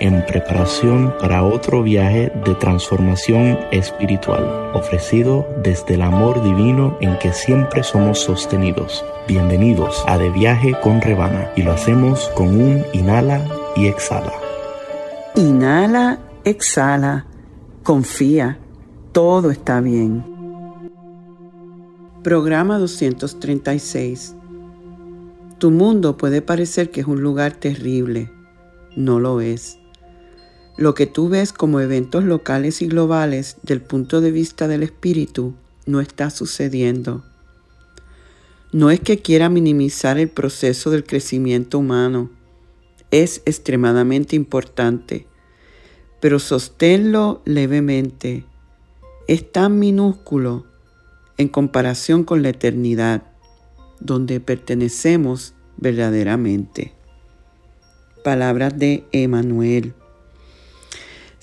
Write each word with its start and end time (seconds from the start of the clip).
en 0.00 0.24
preparación 0.26 1.14
para 1.20 1.44
otro 1.44 1.82
viaje 1.82 2.32
de 2.44 2.54
transformación 2.54 3.58
espiritual, 3.70 4.70
ofrecido 4.74 5.46
desde 5.62 5.94
el 5.94 6.02
amor 6.02 6.42
divino 6.42 6.96
en 7.00 7.18
que 7.18 7.32
siempre 7.32 7.82
somos 7.82 8.18
sostenidos. 8.18 9.04
Bienvenidos 9.28 10.04
a 10.06 10.18
De 10.18 10.30
Viaje 10.30 10.74
con 10.82 11.00
Rebana 11.00 11.50
y 11.56 11.62
lo 11.62 11.72
hacemos 11.72 12.28
con 12.34 12.48
un 12.48 12.84
inhala 12.92 13.44
y 13.74 13.86
exhala. 13.86 14.32
Inhala, 15.34 16.18
exhala, 16.44 17.26
confía, 17.82 18.58
todo 19.12 19.50
está 19.50 19.80
bien. 19.80 20.24
Programa 22.22 22.78
236. 22.78 24.34
Tu 25.58 25.70
mundo 25.70 26.16
puede 26.16 26.42
parecer 26.42 26.90
que 26.90 27.00
es 27.00 27.06
un 27.06 27.22
lugar 27.22 27.52
terrible. 27.52 28.30
No 28.96 29.20
lo 29.20 29.40
es. 29.40 29.78
Lo 30.76 30.94
que 30.94 31.06
tú 31.06 31.28
ves 31.28 31.52
como 31.52 31.80
eventos 31.80 32.24
locales 32.24 32.82
y 32.82 32.86
globales 32.86 33.56
del 33.62 33.80
punto 33.80 34.20
de 34.20 34.30
vista 34.30 34.68
del 34.68 34.82
espíritu 34.82 35.54
no 35.86 36.00
está 36.00 36.30
sucediendo. 36.30 37.24
No 38.72 38.90
es 38.90 39.00
que 39.00 39.18
quiera 39.18 39.48
minimizar 39.48 40.18
el 40.18 40.28
proceso 40.28 40.90
del 40.90 41.04
crecimiento 41.04 41.78
humano, 41.78 42.30
es 43.10 43.42
extremadamente 43.46 44.36
importante, 44.36 45.26
pero 46.20 46.38
sosténlo 46.38 47.40
levemente. 47.44 48.44
Es 49.28 49.50
tan 49.50 49.78
minúsculo 49.78 50.66
en 51.38 51.48
comparación 51.48 52.24
con 52.24 52.42
la 52.42 52.50
eternidad, 52.50 53.22
donde 54.00 54.40
pertenecemos 54.40 55.54
verdaderamente. 55.76 56.92
Palabras 58.24 58.78
de 58.78 59.04
Emanuel. 59.12 59.94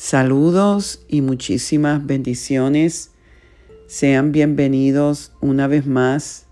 Saludos 0.05 0.99
y 1.07 1.21
muchísimas 1.21 2.05
bendiciones. 2.05 3.11
Sean 3.87 4.33
bienvenidos 4.33 5.31
una 5.39 5.67
vez 5.67 5.85
más 5.85 6.45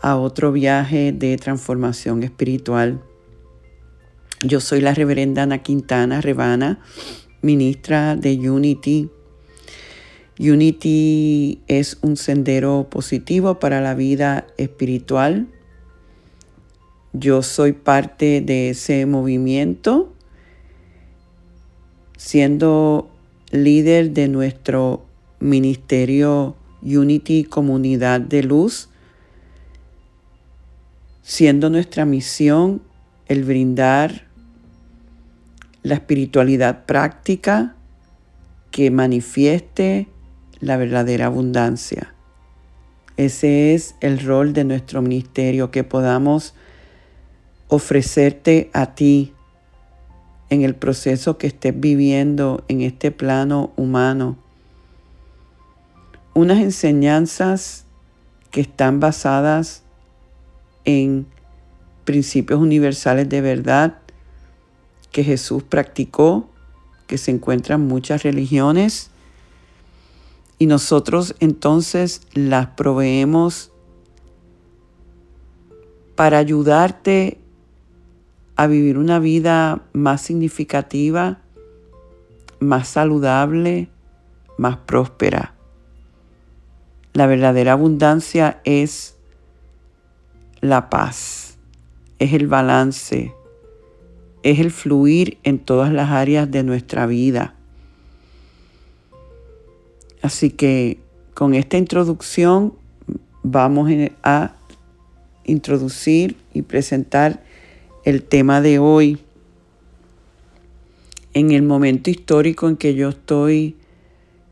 a 0.00 0.16
otro 0.16 0.52
viaje 0.52 1.10
de 1.10 1.36
transformación 1.36 2.22
espiritual. 2.22 3.02
Yo 4.46 4.60
soy 4.60 4.80
la 4.80 4.94
reverenda 4.94 5.42
Ana 5.42 5.64
Quintana 5.64 6.20
Rebana, 6.20 6.78
ministra 7.40 8.14
de 8.14 8.48
Unity. 8.48 9.10
Unity 10.38 11.60
es 11.66 11.98
un 12.02 12.16
sendero 12.16 12.86
positivo 12.88 13.58
para 13.58 13.80
la 13.80 13.94
vida 13.94 14.46
espiritual. 14.58 15.48
Yo 17.12 17.42
soy 17.42 17.72
parte 17.72 18.40
de 18.42 18.70
ese 18.70 19.06
movimiento 19.06 20.12
siendo 22.24 23.10
líder 23.50 24.12
de 24.12 24.28
nuestro 24.28 25.04
ministerio 25.40 26.54
Unity 26.80 27.42
Comunidad 27.42 28.20
de 28.20 28.44
Luz, 28.44 28.88
siendo 31.22 31.68
nuestra 31.68 32.04
misión 32.04 32.80
el 33.26 33.42
brindar 33.42 34.28
la 35.82 35.94
espiritualidad 35.94 36.86
práctica 36.86 37.74
que 38.70 38.92
manifieste 38.92 40.06
la 40.60 40.76
verdadera 40.76 41.26
abundancia. 41.26 42.14
Ese 43.16 43.74
es 43.74 43.96
el 44.00 44.20
rol 44.20 44.52
de 44.52 44.62
nuestro 44.62 45.02
ministerio, 45.02 45.72
que 45.72 45.82
podamos 45.82 46.54
ofrecerte 47.66 48.70
a 48.72 48.94
ti 48.94 49.32
en 50.52 50.60
el 50.60 50.74
proceso 50.74 51.38
que 51.38 51.46
estés 51.46 51.72
viviendo 51.80 52.62
en 52.68 52.82
este 52.82 53.10
plano 53.10 53.72
humano. 53.74 54.36
Unas 56.34 56.58
enseñanzas 56.58 57.86
que 58.50 58.60
están 58.60 59.00
basadas 59.00 59.82
en 60.84 61.26
principios 62.04 62.60
universales 62.60 63.30
de 63.30 63.40
verdad 63.40 63.98
que 65.10 65.24
Jesús 65.24 65.62
practicó, 65.62 66.50
que 67.06 67.16
se 67.16 67.30
encuentran 67.30 67.80
en 67.80 67.88
muchas 67.88 68.22
religiones, 68.22 69.10
y 70.58 70.66
nosotros 70.66 71.34
entonces 71.40 72.20
las 72.34 72.66
proveemos 72.66 73.72
para 76.14 76.36
ayudarte 76.36 77.41
a 78.62 78.68
vivir 78.68 78.96
una 78.96 79.18
vida 79.18 79.82
más 79.92 80.22
significativa, 80.22 81.40
más 82.60 82.86
saludable, 82.86 83.88
más 84.56 84.76
próspera. 84.76 85.54
La 87.12 87.26
verdadera 87.26 87.72
abundancia 87.72 88.60
es 88.62 89.16
la 90.60 90.90
paz, 90.90 91.58
es 92.20 92.34
el 92.34 92.46
balance, 92.46 93.34
es 94.44 94.60
el 94.60 94.70
fluir 94.70 95.38
en 95.42 95.58
todas 95.58 95.92
las 95.92 96.10
áreas 96.10 96.48
de 96.48 96.62
nuestra 96.62 97.06
vida. 97.06 97.56
Así 100.22 100.50
que 100.50 101.00
con 101.34 101.54
esta 101.54 101.78
introducción 101.78 102.74
vamos 103.42 103.90
a 104.22 104.54
introducir 105.42 106.36
y 106.54 106.62
presentar 106.62 107.42
el 108.04 108.22
tema 108.22 108.60
de 108.60 108.78
hoy, 108.78 109.20
en 111.34 111.52
el 111.52 111.62
momento 111.62 112.10
histórico 112.10 112.68
en 112.68 112.76
que 112.76 112.94
yo 112.94 113.10
estoy 113.10 113.76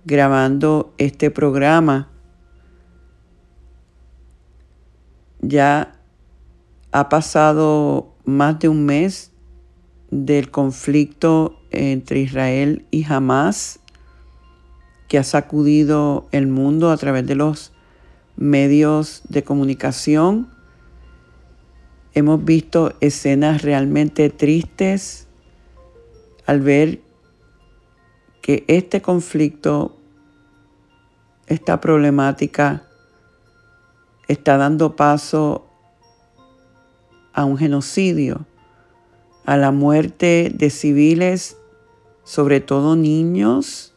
grabando 0.05 0.93
este 0.99 1.31
programa, 1.31 2.09
ya 5.41 5.97
ha 6.93 7.09
pasado 7.09 8.15
más 8.25 8.59
de 8.59 8.69
un 8.69 8.84
mes 8.84 9.33
del 10.10 10.50
conflicto 10.50 11.59
entre 11.71 12.21
Israel 12.21 12.84
y 12.91 13.05
Hamas 13.05 13.81
que 15.09 15.19
ha 15.19 15.25
sacudido 15.25 16.28
el 16.31 16.47
mundo 16.47 16.91
a 16.91 16.97
través 16.97 17.27
de 17.27 17.34
los 17.34 17.72
medios 18.37 19.22
de 19.28 19.43
comunicación 19.43 20.49
Hemos 22.12 22.44
visto 22.44 22.94
escenas 23.00 23.62
realmente 23.62 24.31
tristes 24.31 25.28
al 26.44 26.60
ver 26.60 27.00
que 28.43 28.65
este 28.66 29.00
conflicto, 29.00 29.97
esta 31.47 31.81
problemática, 31.81 32.82
está 34.26 34.56
dando 34.56 34.97
paso 34.97 35.69
a 37.32 37.44
un 37.44 37.56
genocidio, 37.56 38.44
a 39.44 39.56
la 39.56 39.71
muerte 39.71 40.50
de 40.53 40.71
civiles, 40.71 41.56
sobre 42.25 42.60
todo 42.60 42.97
niños, 42.97 43.95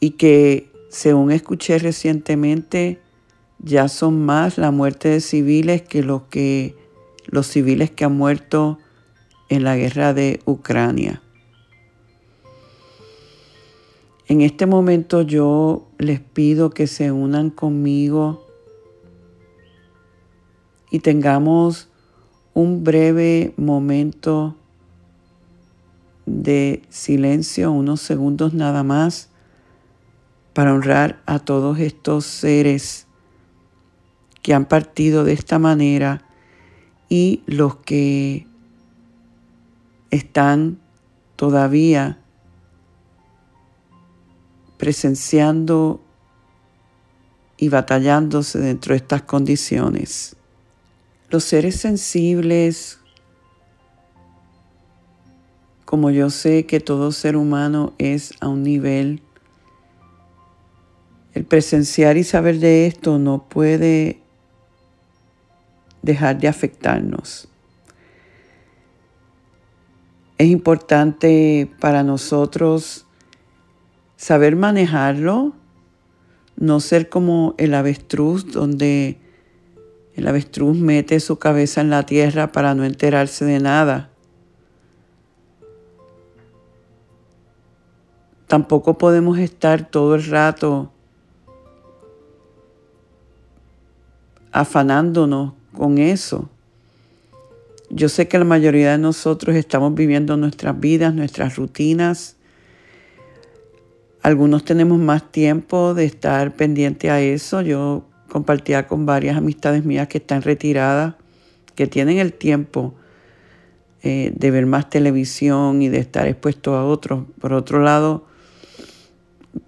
y 0.00 0.12
que, 0.12 0.72
según 0.88 1.30
escuché 1.30 1.78
recientemente, 1.78 3.01
ya 3.62 3.88
son 3.88 4.24
más 4.24 4.58
la 4.58 4.70
muerte 4.70 5.08
de 5.08 5.20
civiles 5.20 5.82
que 5.82 6.02
los, 6.02 6.22
que, 6.22 6.76
los 7.26 7.46
civiles 7.46 7.90
que 7.90 8.04
han 8.04 8.16
muerto 8.16 8.78
en 9.48 9.64
la 9.64 9.76
guerra 9.76 10.12
de 10.14 10.40
Ucrania. 10.44 11.22
En 14.26 14.40
este 14.40 14.66
momento 14.66 15.22
yo 15.22 15.86
les 15.98 16.20
pido 16.20 16.70
que 16.70 16.86
se 16.86 17.12
unan 17.12 17.50
conmigo 17.50 18.46
y 20.90 21.00
tengamos 21.00 21.88
un 22.54 22.84
breve 22.84 23.52
momento 23.56 24.56
de 26.26 26.82
silencio, 26.88 27.72
unos 27.72 28.00
segundos 28.00 28.54
nada 28.54 28.82
más, 28.82 29.28
para 30.52 30.74
honrar 30.74 31.22
a 31.26 31.38
todos 31.38 31.78
estos 31.78 32.24
seres 32.24 33.06
que 34.42 34.54
han 34.54 34.66
partido 34.66 35.24
de 35.24 35.32
esta 35.32 35.58
manera 35.58 36.22
y 37.08 37.42
los 37.46 37.76
que 37.76 38.46
están 40.10 40.80
todavía 41.36 42.18
presenciando 44.78 46.02
y 47.56 47.68
batallándose 47.68 48.58
dentro 48.58 48.94
de 48.94 48.96
estas 48.96 49.22
condiciones. 49.22 50.34
Los 51.30 51.44
seres 51.44 51.76
sensibles, 51.76 52.98
como 55.84 56.10
yo 56.10 56.30
sé 56.30 56.66
que 56.66 56.80
todo 56.80 57.12
ser 57.12 57.36
humano 57.36 57.94
es 57.98 58.34
a 58.40 58.48
un 58.48 58.62
nivel, 58.62 59.22
el 61.34 61.44
presenciar 61.44 62.16
y 62.16 62.24
saber 62.24 62.58
de 62.58 62.86
esto 62.86 63.18
no 63.18 63.48
puede 63.48 64.21
dejar 66.02 66.38
de 66.38 66.48
afectarnos. 66.48 67.48
Es 70.38 70.48
importante 70.48 71.70
para 71.80 72.02
nosotros 72.02 73.06
saber 74.16 74.56
manejarlo, 74.56 75.52
no 76.56 76.80
ser 76.80 77.08
como 77.08 77.54
el 77.58 77.74
avestruz, 77.74 78.50
donde 78.52 79.18
el 80.14 80.26
avestruz 80.26 80.76
mete 80.76 81.20
su 81.20 81.38
cabeza 81.38 81.80
en 81.80 81.90
la 81.90 82.04
tierra 82.04 82.52
para 82.52 82.74
no 82.74 82.84
enterarse 82.84 83.44
de 83.44 83.60
nada. 83.60 84.10
Tampoco 88.48 88.98
podemos 88.98 89.38
estar 89.38 89.88
todo 89.88 90.14
el 90.14 90.26
rato 90.26 90.92
afanándonos 94.50 95.54
con 95.74 95.98
eso. 95.98 96.48
Yo 97.90 98.08
sé 98.08 98.26
que 98.26 98.38
la 98.38 98.44
mayoría 98.44 98.92
de 98.92 98.98
nosotros 98.98 99.54
estamos 99.54 99.94
viviendo 99.94 100.36
nuestras 100.36 100.80
vidas, 100.80 101.14
nuestras 101.14 101.56
rutinas. 101.56 102.36
Algunos 104.22 104.64
tenemos 104.64 104.98
más 104.98 105.30
tiempo 105.30 105.92
de 105.92 106.06
estar 106.06 106.54
pendiente 106.54 107.10
a 107.10 107.20
eso. 107.20 107.60
Yo 107.60 108.04
compartía 108.28 108.86
con 108.86 109.04
varias 109.04 109.36
amistades 109.36 109.84
mías 109.84 110.08
que 110.08 110.18
están 110.18 110.40
retiradas, 110.40 111.16
que 111.74 111.86
tienen 111.86 112.18
el 112.18 112.32
tiempo 112.32 112.94
eh, 114.02 114.32
de 114.34 114.50
ver 114.50 114.64
más 114.64 114.88
televisión 114.88 115.82
y 115.82 115.88
de 115.88 115.98
estar 115.98 116.26
expuesto 116.26 116.74
a 116.76 116.86
otros. 116.86 117.24
Por 117.40 117.52
otro 117.52 117.82
lado, 117.82 118.24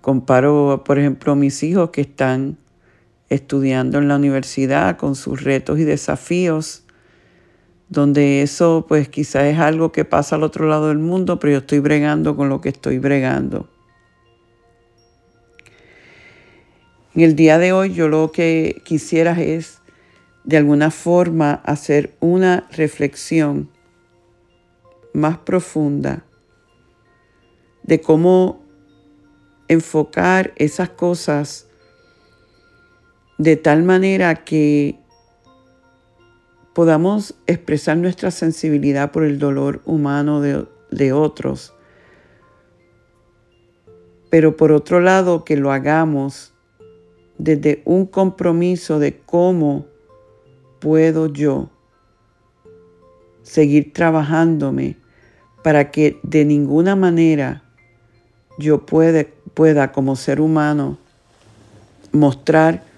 comparo, 0.01 0.83
por 0.85 0.99
ejemplo, 0.99 1.37
mis 1.37 1.63
hijos 1.63 1.91
que 1.91 2.01
están 2.01 2.57
estudiando 3.35 3.99
en 3.99 4.09
la 4.09 4.17
universidad 4.17 4.97
con 4.97 5.17
sus 5.17 5.43
retos 5.43 5.79
y 5.79 5.85
desafíos, 5.85 6.85
donde 7.89 8.43
eso 8.43 8.87
pues 8.89 9.09
quizás 9.09 9.45
es 9.45 9.59
algo 9.59 9.93
que 9.93 10.05
pasa 10.05 10.37
al 10.37 10.43
otro 10.43 10.69
lado 10.69 10.89
del 10.89 10.99
mundo, 10.99 11.39
pero 11.39 11.53
yo 11.53 11.59
estoy 11.59 11.81
bregando 11.81 12.37
con 12.37 12.49
lo 12.49 12.61
que 12.61 12.69
estoy 12.69 12.99
bregando. 12.99 13.69
En 17.15 17.23
el 17.23 17.37
día 17.37 17.59
de 17.59 17.73
hoy 17.73 17.93
yo 17.93 18.09
lo 18.09 18.33
que 18.33 18.83
quisiera 18.85 19.41
es 19.41 19.81
de 20.45 20.57
alguna 20.57 20.91
forma 20.91 21.55
hacer 21.65 22.15
una 22.21 22.67
reflexión 22.73 23.71
más 25.13 25.39
profunda 25.39 26.25
de 27.83 28.01
cómo 28.01 28.65
enfocar 29.69 30.53
esas 30.57 30.91
cosas 30.91 31.69
de 33.39 33.57
tal 33.57 33.83
manera 33.83 34.37
que 34.37 34.99
podamos 36.73 37.35
expresar 37.47 37.97
nuestra 37.97 38.31
sensibilidad 38.31 39.13
por 39.13 39.25
el 39.25 39.39
dolor 39.39 39.81
humano 39.85 40.41
de, 40.41 41.13
otros, 41.13 41.75
pero 44.31 44.57
por 44.57 44.73
otro 44.73 45.01
lado 45.01 45.45
que 45.45 45.57
lo 45.57 45.73
hagamos 45.73 46.53
desde 47.39 47.83
un 47.85 48.07
compromiso 48.07 48.99
de 48.99 49.19
cómo 49.19 49.87
puedo 50.81 51.27
yo 51.27 51.71
seguir 53.43 53.93
trabajándome 53.93 54.97
para 55.63 55.91
que 55.91 56.19
de 56.23 56.45
ninguna 56.45 56.97
manera 56.97 57.63
yo 58.59 58.85
pueda 58.87 59.93
como 59.93 60.17
ser 60.17 60.41
humano 60.41 60.99
mostrar 62.13 62.94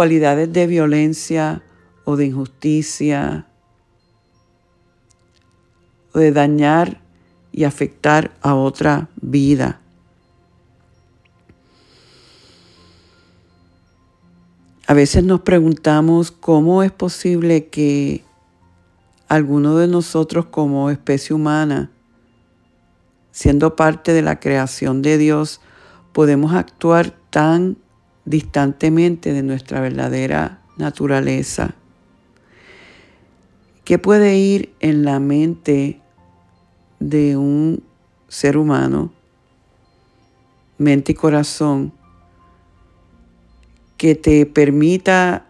cualidades 0.00 0.50
de 0.50 0.66
violencia 0.66 1.62
o 2.06 2.16
de 2.16 2.24
injusticia, 2.24 3.44
o 6.14 6.18
de 6.18 6.32
dañar 6.32 7.02
y 7.52 7.64
afectar 7.64 8.30
a 8.40 8.54
otra 8.54 9.10
vida. 9.20 9.78
A 14.86 14.94
veces 14.94 15.22
nos 15.22 15.42
preguntamos 15.42 16.30
cómo 16.30 16.82
es 16.82 16.92
posible 16.92 17.66
que 17.66 18.24
alguno 19.28 19.76
de 19.76 19.86
nosotros 19.86 20.46
como 20.46 20.88
especie 20.88 21.36
humana, 21.36 21.90
siendo 23.32 23.76
parte 23.76 24.14
de 24.14 24.22
la 24.22 24.40
creación 24.40 25.02
de 25.02 25.18
Dios, 25.18 25.60
podemos 26.14 26.54
actuar 26.54 27.14
tan 27.28 27.76
distantemente 28.24 29.32
de 29.32 29.42
nuestra 29.42 29.80
verdadera 29.80 30.62
naturaleza. 30.76 31.74
¿Qué 33.84 33.98
puede 33.98 34.36
ir 34.36 34.72
en 34.80 35.04
la 35.04 35.18
mente 35.18 36.00
de 37.00 37.36
un 37.36 37.82
ser 38.28 38.56
humano, 38.56 39.10
mente 40.78 41.12
y 41.12 41.14
corazón, 41.14 41.92
que 43.96 44.14
te 44.14 44.46
permita 44.46 45.46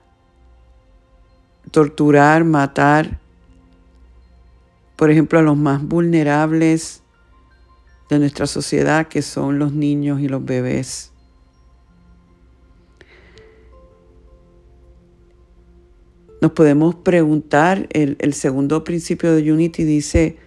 torturar, 1.71 2.45
matar, 2.45 3.21
por 4.97 5.11
ejemplo, 5.11 5.39
a 5.39 5.43
los 5.43 5.57
más 5.57 5.83
vulnerables 5.83 7.03
de 8.09 8.19
nuestra 8.19 8.47
sociedad, 8.47 9.07
que 9.09 9.23
son 9.23 9.59
los 9.59 9.73
niños 9.73 10.21
y 10.21 10.29
los 10.29 10.45
bebés? 10.45 11.13
Nos 16.41 16.53
podemos 16.53 16.95
preguntar, 16.95 17.87
el, 17.91 18.33
segundo 18.33 18.83
principio 18.83 19.35
de 19.35 19.53
Unity 19.53 19.85
dice 19.85 20.39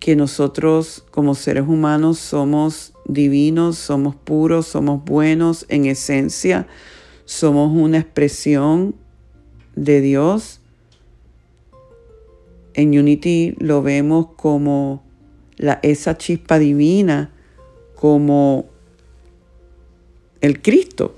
que 0.00 0.16
nosotros 0.16 1.06
como 1.10 1.34
seres 1.34 1.66
humanos 1.66 2.18
somos 2.18 2.92
divinos, 3.06 3.78
somos 3.78 4.14
puros, 4.16 4.66
somos 4.66 5.02
buenos 5.02 5.64
en 5.70 5.86
esencia, 5.86 6.66
somos 7.24 7.74
una 7.74 8.00
expresión 8.00 8.94
de 9.76 10.02
Dios. 10.02 10.60
En 12.74 12.98
Unity 12.98 13.54
lo 13.58 13.82
vemos 13.82 14.26
como 14.36 15.02
la, 15.56 15.80
esa 15.82 16.18
chispa 16.18 16.58
divina, 16.58 17.32
como 17.94 18.66
el 20.42 20.60
Cristo. 20.60 21.17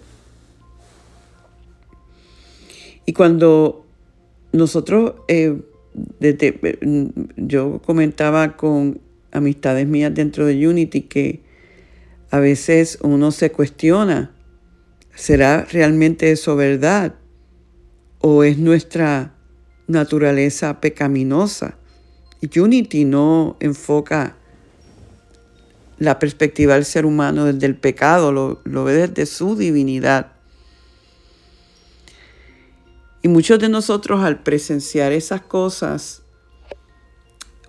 Y 3.11 3.12
cuando 3.12 3.87
nosotros, 4.52 5.14
eh, 5.26 5.61
yo 7.37 7.83
comentaba 7.85 8.57
con 8.57 9.00
amistades 9.33 9.88
mías 9.88 10.14
dentro 10.14 10.47
de 10.47 10.69
Unity 10.69 11.00
que 11.00 11.43
a 12.31 12.38
veces 12.38 13.00
uno 13.02 13.33
se 13.33 13.50
cuestiona, 13.50 14.33
¿será 15.12 15.67
realmente 15.73 16.31
eso 16.31 16.55
verdad? 16.55 17.17
¿O 18.21 18.45
es 18.45 18.59
nuestra 18.59 19.35
naturaleza 19.88 20.81
pecaminosa? 20.81 21.79
Unity 22.57 23.07
no 23.07 23.57
enfoca 23.59 24.37
la 25.99 26.21
perspectiva 26.21 26.75
del 26.75 26.85
ser 26.85 27.05
humano 27.07 27.47
desde 27.47 27.67
el 27.67 27.75
pecado, 27.75 28.31
lo, 28.31 28.61
lo 28.62 28.85
ve 28.85 29.09
desde 29.09 29.26
su 29.26 29.57
divinidad. 29.57 30.39
Y 33.22 33.28
muchos 33.28 33.58
de 33.58 33.68
nosotros 33.68 34.22
al 34.22 34.42
presenciar 34.42 35.12
esas 35.12 35.42
cosas, 35.42 36.22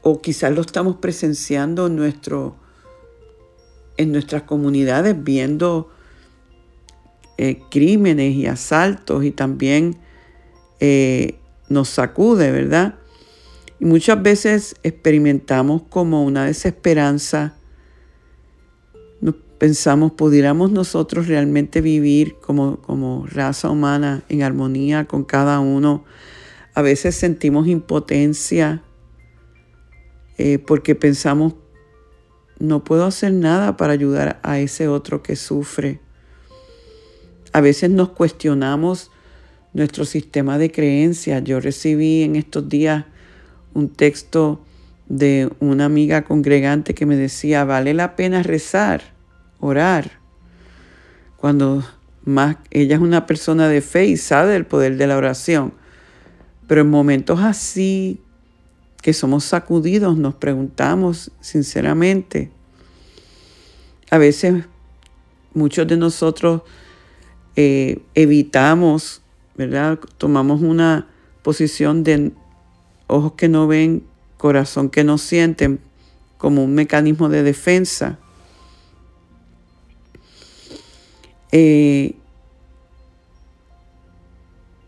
o 0.02 0.22
quizás 0.22 0.54
lo 0.54 0.62
estamos 0.62 0.98
presenciando 0.98 1.88
en, 1.88 1.96
nuestro, 1.96 2.56
en 3.98 4.12
nuestras 4.12 4.44
comunidades, 4.44 5.22
viendo 5.24 5.90
eh, 7.38 7.60
crímenes 7.70 8.36
y 8.36 8.48
asaltos 8.48 9.24
y 9.24 9.32
también 9.32 9.98
eh, 10.80 11.40
nos 11.70 11.90
sacude, 11.90 12.52
¿verdad? 12.52 12.96
Y 13.80 13.86
muchas 13.86 14.22
veces 14.22 14.76
experimentamos 14.84 15.82
como 15.90 16.24
una 16.24 16.46
desesperanza 16.46 17.56
pensamos, 19.62 20.14
pudiéramos 20.14 20.72
nosotros 20.72 21.28
realmente 21.28 21.82
vivir 21.82 22.38
como, 22.42 22.78
como 22.78 23.28
raza 23.28 23.70
humana 23.70 24.24
en 24.28 24.42
armonía 24.42 25.06
con 25.06 25.24
cada 25.24 25.60
uno. 25.60 26.04
A 26.74 26.82
veces 26.82 27.14
sentimos 27.14 27.68
impotencia 27.68 28.82
eh, 30.40 30.58
porque 30.58 30.96
pensamos, 30.96 31.54
no 32.58 32.84
puedo 32.84 33.06
hacer 33.06 33.34
nada 33.34 33.78
para 33.78 33.94
ayudar 33.94 34.40
a 34.42 34.58
ese 34.58 34.88
otro 34.88 35.22
que 35.22 35.36
sufre. 35.36 36.00
A 37.54 37.62
veces 37.62 37.92
nos 37.92 38.10
cuestionamos 38.10 39.12
nuestro 39.74 40.06
sistema 40.06 40.58
de 40.58 40.72
creencias. 40.72 41.44
Yo 41.44 41.60
recibí 41.60 42.24
en 42.24 42.36
estos 42.36 42.68
días 42.68 43.06
un 43.76 43.90
texto 43.90 44.66
de 45.08 45.52
una 45.60 45.86
amiga 45.86 46.24
congregante 46.24 46.96
que 46.96 47.06
me 47.06 47.16
decía, 47.16 47.64
vale 47.64 47.94
la 47.94 48.16
pena 48.16 48.42
rezar, 48.42 49.21
orar, 49.62 50.20
cuando 51.38 51.84
más 52.26 52.58
ella 52.70 52.96
es 52.96 53.02
una 53.02 53.26
persona 53.26 53.70
de 53.70 53.82
fe 53.82 54.06
y 54.06 54.18
sabe 54.18 54.54
del 54.54 54.66
poder 54.66 54.98
de 54.98 55.08
la 55.08 55.18
oración. 55.18 55.74
Pero 56.68 56.82
en 56.82 56.90
momentos 56.90 57.40
así 57.40 58.22
que 59.02 59.14
somos 59.14 59.46
sacudidos, 59.46 60.18
nos 60.18 60.36
preguntamos 60.36 61.32
sinceramente, 61.40 62.52
a 64.12 64.18
veces 64.18 64.66
muchos 65.54 65.88
de 65.88 65.98
nosotros 65.98 66.62
eh, 67.56 68.02
evitamos, 68.14 69.22
¿verdad? 69.56 70.00
Tomamos 70.18 70.62
una 70.62 71.08
posición 71.42 72.04
de 72.04 72.32
ojos 73.08 73.34
que 73.34 73.50
no 73.50 73.68
ven, 73.68 74.04
corazón 74.38 74.90
que 74.90 75.04
no 75.04 75.18
sienten, 75.18 75.80
como 76.38 76.64
un 76.64 76.74
mecanismo 76.74 77.30
de 77.30 77.44
defensa. 77.44 78.20
Eh, 81.52 82.16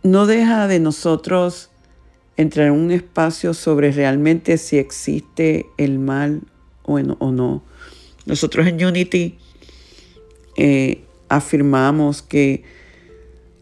no 0.04 0.26
deja 0.26 0.68
de 0.68 0.80
nosotros 0.80 1.70
entrar 2.38 2.68
en 2.68 2.74
un 2.74 2.92
espacio 2.92 3.54
sobre 3.54 3.92
realmente 3.92 4.58
si 4.58 4.78
existe 4.78 5.66
el 5.78 6.00
mal 6.00 6.42
o, 6.84 7.00
no. 7.00 7.64
Nosotros 8.26 8.68
en 8.68 8.84
Unity 8.84 9.38
eh, 10.58 11.04
afirmamos 11.30 12.22
que 12.22 12.64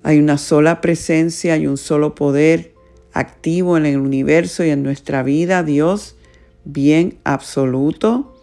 hay 0.04 0.20
una 0.20 0.38
sola 0.38 0.82
presencia 0.82 1.58
y 1.58 1.68
un 1.68 1.78
solo 1.78 2.16
poder 2.16 2.74
activo 3.14 3.78
en 3.78 3.86
el 3.86 3.98
universo 3.98 4.64
y 4.64 4.70
en 4.70 4.84
nuestra 4.84 5.22
vida, 5.22 5.64
Dios, 5.64 6.16
bien 6.64 7.20
absoluto, 7.24 8.36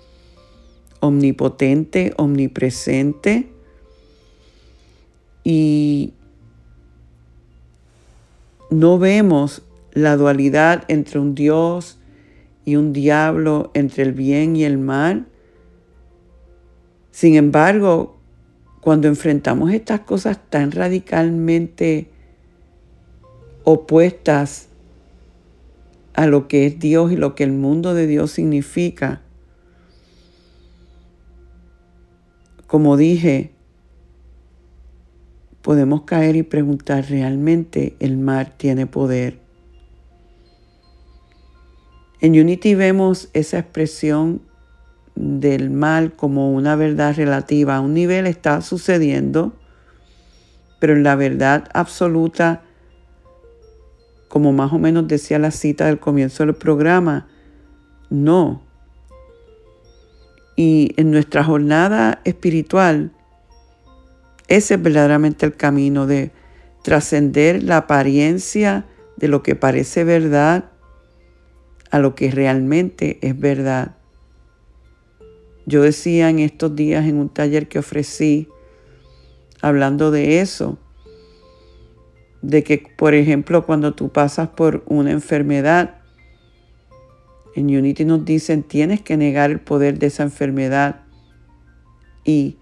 omnipotente, 1.01 2.13
omnipresente. 2.17 3.49
Y 5.51 6.13
no 8.69 8.99
vemos 8.99 9.63
la 9.93 10.19
dualidad 10.19 10.85
entre 10.89 11.21
un 11.21 11.35
Dios 11.35 11.99
y 12.67 12.77
un 12.77 12.93
diablo, 12.93 13.71
entre 13.73 14.03
el 14.03 14.13
bien 14.13 14.57
y 14.57 14.65
el 14.65 14.77
mal. 14.77 15.27
Sin 17.13 17.35
embargo, 17.35 18.19
cuando 18.83 19.09
enfrentamos 19.09 19.73
estas 19.73 20.01
cosas 20.01 20.39
tan 20.51 20.71
radicalmente 20.71 22.11
opuestas 23.65 24.69
a 26.13 26.27
lo 26.27 26.47
que 26.47 26.67
es 26.67 26.79
Dios 26.79 27.11
y 27.11 27.17
lo 27.17 27.35
que 27.35 27.45
el 27.45 27.53
mundo 27.53 27.95
de 27.95 28.07
Dios 28.07 28.33
significa, 28.33 29.23
como 32.67 32.99
dije, 32.99 33.55
podemos 35.63 36.03
caer 36.03 36.37
y 36.37 36.43
preguntar, 36.43 37.05
¿realmente 37.09 37.97
el 38.01 38.17
mar 38.17 38.55
tiene 38.57 38.87
poder? 38.87 39.41
En 42.21 42.33
Unity 42.33 42.75
vemos 42.75 43.29
esa 43.33 43.59
expresión 43.59 44.43
del 45.15 45.71
mal 45.71 46.13
como 46.13 46.53
una 46.53 46.77
verdad 46.77 47.15
relativa. 47.17 47.77
A 47.77 47.81
un 47.81 47.95
nivel 47.95 48.27
está 48.27 48.61
sucediendo, 48.61 49.53
pero 50.81 50.95
en 50.95 51.03
la 51.03 51.17
verdad 51.17 51.69
absoluta, 51.75 52.63
como 54.29 54.53
más 54.53 54.73
o 54.73 54.79
menos 54.79 55.07
decía 55.09 55.39
la 55.39 55.51
cita 55.51 55.87
del 55.87 55.99
comienzo 55.99 56.45
del 56.45 56.55
programa, 56.55 57.29
no. 58.11 58.63
Y 60.57 60.93
en 60.97 61.11
nuestra 61.11 61.45
jornada 61.45 62.21
espiritual, 62.25 63.13
ese 64.49 64.75
es 64.75 64.83
verdaderamente 64.83 65.47
el 65.47 65.55
camino 65.55 66.07
de 66.07 66.31
trascender 66.83 67.63
la 67.63 67.77
apariencia 67.79 68.87
de 69.17 69.29
lo 69.29 69.43
que 69.43 69.55
parece 69.55 70.05
verdad 70.05 70.71
a 71.91 71.99
lo 71.99 72.15
que 72.15 72.31
realmente 72.31 73.19
es 73.21 73.39
verdad. 73.39 73.97
Yo 75.67 75.83
decía 75.83 76.31
en 76.31 76.39
estos 76.39 76.75
días 76.75 77.07
en 77.07 77.17
un 77.17 77.29
taller 77.29 77.69
que 77.69 77.79
ofrecí, 77.79 78.49
hablando 79.61 80.11
de 80.11 80.41
eso, 80.41 80.79
de 82.41 82.63
que, 82.63 82.87
por 82.97 83.15
ejemplo, 83.15 83.67
cuando 83.67 83.95
tú 83.95 84.11
pasas 84.11 84.49
por 84.49 84.83
una 84.87 85.11
enfermedad, 85.11 86.01
en 87.55 87.67
Unity 87.67 88.05
nos 88.05 88.25
dicen, 88.25 88.63
tienes 88.63 89.03
que 89.03 89.17
negar 89.17 89.51
el 89.51 89.61
poder 89.61 89.99
de 89.99 90.07
esa 90.07 90.23
enfermedad 90.23 91.03
y 92.25 92.57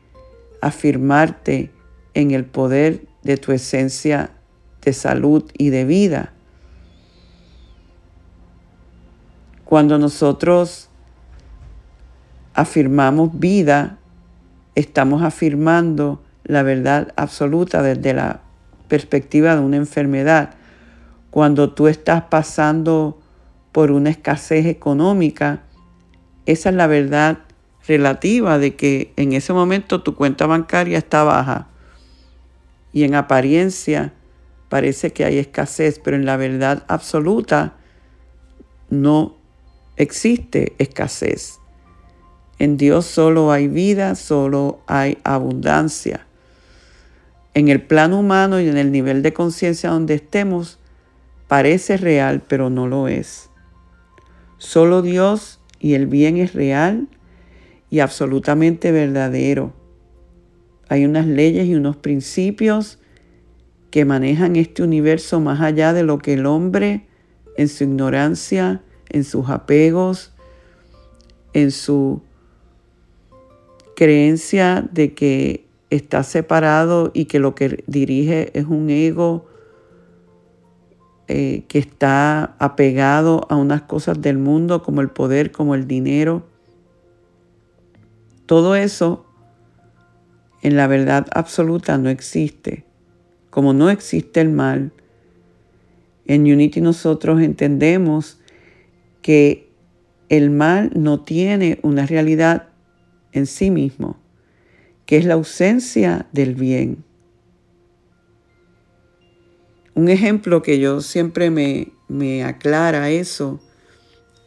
afirmarte 0.61 1.76
en 2.17 2.31
el 2.31 2.47
poder 2.47 3.07
de 3.25 3.37
tu 3.37 3.53
esencia 3.53 4.31
de 4.81 4.95
salud 4.95 5.45
y 5.59 5.69
de 5.69 5.85
vida. 5.85 6.33
Cuando 9.67 9.99
nosotros 9.99 10.89
afirmamos 12.55 13.39
vida, 13.39 13.99
estamos 14.75 15.23
afirmando 15.23 16.23
la 16.45 16.63
verdad 16.63 17.13
absoluta 17.17 17.83
desde 17.83 18.15
la 18.15 18.41
perspectiva 18.89 19.55
de 19.55 19.61
una 19.61 19.77
enfermedad. 19.77 20.55
Cuando 21.31 21.75
tú 21.75 21.87
estás 21.87 22.23
pasando 22.31 23.21
por 23.73 23.91
una 23.91 24.09
escasez 24.09 24.65
económica, 24.65 25.65
esa 26.47 26.71
es 26.71 26.77
la 26.77 26.87
verdad 26.87 27.41
relativa 27.87 28.59
de 28.59 28.75
que 28.75 29.13
en 29.17 29.35
ese 29.35 29.53
momento 29.53 30.03
tu 30.03 30.15
cuenta 30.15 30.47
bancaria 30.47 30.97
está 30.97 31.23
baja 31.23 31.69
y 32.97 33.05
en 33.05 33.15
apariencia 33.15 34.15
parece 34.71 35.13
que 35.13 35.27
hay 35.27 35.37
escasez, 35.37 36.01
pero 36.03 36.17
en 36.17 36.25
la 36.25 36.39
verdad 36.39 36.87
absoluta 36.89 37.75
no 38.89 39.37
existe 39.99 40.73
escasez. 40.79 41.59
En 42.59 42.79
Dios 42.79 43.05
solo 43.05 43.53
hay 43.53 43.69
vida, 43.69 44.15
solo 44.15 44.81
hay 44.87 45.19
abundancia. 45.25 46.27
En 47.53 47.69
el 47.69 47.83
plano 47.83 48.19
humano 48.21 48.63
y 48.63 48.69
en 48.71 48.79
el 48.79 48.91
nivel 48.91 49.23
de 49.23 49.35
conciencia 49.35 49.91
donde 49.91 50.15
estemos, 50.15 50.79
parece 51.49 51.99
real, 51.99 52.45
pero 52.49 52.71
no 52.71 52.87
lo 52.87 53.09
es. 53.09 53.51
Solo 54.57 55.03
Dios 55.03 55.61
y 55.81 55.93
el 55.93 56.07
bien 56.07 56.39
es 56.39 56.55
real 56.55 57.09
y 57.91 58.01
absolutamente 58.01 58.91
verdadero. 58.91 59.75
Hay 60.89 61.05
unas 61.05 61.27
leyes 61.27 61.67
y 61.67 61.75
unos 61.75 61.97
principios 61.97 62.99
que 63.91 64.05
manejan 64.05 64.57
este 64.57 64.83
universo 64.83 65.41
más 65.41 65.61
allá 65.61 65.93
de 65.93 66.03
lo 66.03 66.19
que 66.19 66.35
el 66.35 66.47
hombre 66.47 67.07
en 67.57 67.69
su 67.69 67.85
ignorancia 67.85 68.83
en 69.09 69.25
sus 69.25 69.49
apegos, 69.49 70.33
en 71.53 71.71
su 71.71 72.23
creencia 73.95 74.87
de 74.93 75.15
que 75.15 75.67
está 75.91 76.23
separado 76.23 77.11
y 77.15 77.27
que 77.27 77.39
lo 77.39 77.55
que 77.55 77.85
dirige 77.87 78.51
es 78.59 78.67
un 78.67 78.91
ego 78.91 79.47
eh, 81.29 81.65
que 81.69 81.79
está 81.79 82.57
apegado 82.59 83.47
a 83.49 83.57
unas 83.57 83.83
cosas 83.83 84.21
del 84.21 84.39
mundo 84.39 84.83
como 84.83 85.01
el 85.01 85.09
poder, 85.09 85.51
como 85.53 85.75
el 85.75 85.87
dinero. 85.87 86.45
Todo 88.45 88.77
eso 88.77 89.26
en 90.67 90.77
la 90.77 90.89
verdad 90.89 91.29
absoluta 91.31 91.97
no 91.97 92.11
existe. 92.11 92.85
Como 93.51 93.73
no 93.73 93.89
existe 93.89 94.41
el 94.41 94.51
mal, 94.51 94.91
en 96.25 96.43
Unity 96.43 96.81
nosotros 96.81 97.41
entendemos 97.41 98.41
que 99.23 99.71
el 100.29 100.51
mal 100.51 100.91
no 100.97 101.21
tiene 101.21 101.79
una 101.83 102.05
realidad 102.05 102.67
en 103.31 103.47
sí 103.47 103.71
mismo, 103.71 104.19
que 105.07 105.19
es 105.19 105.25
la 105.25 105.35
ausencia 105.35 106.27
del 106.33 106.57
bien. 106.57 107.05
Un 109.95 110.09
ejemplo 110.09 110.63
que 110.63 110.81
yo 110.81 111.01
siempre 111.01 111.49
me, 111.49 111.93
me 112.09 112.43
aclara 112.43 113.09
eso 113.11 113.61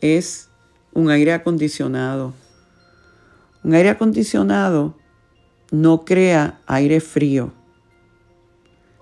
es 0.01 0.49
un 0.91 1.09
aire 1.11 1.31
acondicionado. 1.31 2.33
Un 3.63 3.73
aire 3.73 3.87
acondicionado 3.87 4.99
no 5.71 6.05
crea 6.05 6.59
aire 6.65 7.01
frío. 7.01 7.51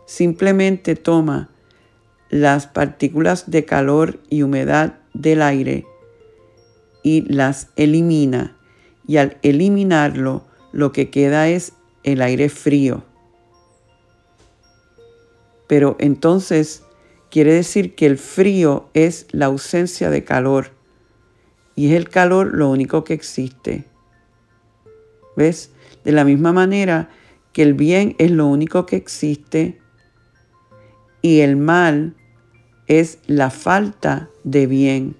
Simplemente 0.05 0.95
toma 0.95 1.49
las 2.29 2.67
partículas 2.67 3.49
de 3.49 3.65
calor 3.65 4.19
y 4.29 4.41
humedad 4.41 4.99
del 5.13 5.41
aire 5.41 5.85
y 7.03 7.21
las 7.21 7.69
elimina 7.75 8.57
y 9.07 9.17
al 9.17 9.37
eliminarlo, 9.41 10.43
lo 10.73 10.91
que 10.91 11.09
queda 11.09 11.47
es 11.47 11.73
el 12.03 12.21
aire 12.21 12.49
frío. 12.49 13.03
Pero 15.67 15.95
entonces 15.99 16.83
quiere 17.31 17.53
decir 17.53 17.95
que 17.95 18.05
el 18.05 18.17
frío 18.17 18.89
es 18.93 19.27
la 19.31 19.45
ausencia 19.45 20.09
de 20.09 20.23
calor 20.23 20.71
y 21.75 21.87
es 21.87 21.93
el 21.93 22.09
calor 22.09 22.53
lo 22.53 22.69
único 22.69 23.03
que 23.03 23.13
existe. 23.13 23.85
¿Ves? 25.35 25.71
De 26.07 26.13
la 26.13 26.23
misma 26.23 26.53
manera 26.53 27.09
que 27.51 27.63
el 27.63 27.73
bien 27.73 28.15
es 28.17 28.31
lo 28.31 28.47
único 28.47 28.85
que 28.85 28.95
existe 28.95 29.77
y 31.21 31.41
el 31.41 31.57
mal 31.57 32.15
es 32.87 33.19
la 33.27 33.49
falta 33.49 34.29
de 34.45 34.67
bien, 34.67 35.17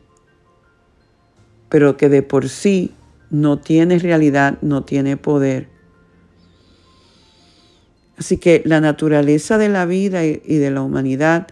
pero 1.67 1.97
que 1.97 2.07
de 2.07 2.23
por 2.23 2.47
sí 2.47 2.93
no 3.29 3.59
tiene 3.59 3.99
realidad, 3.99 4.59
no 4.61 4.85
tiene 4.85 5.17
poder. 5.17 5.67
Así 8.17 8.37
que 8.37 8.61
la 8.63 8.79
naturaleza 8.79 9.57
de 9.57 9.67
la 9.67 9.85
vida 9.85 10.23
y 10.23 10.37
de 10.37 10.71
la 10.71 10.83
humanidad 10.83 11.47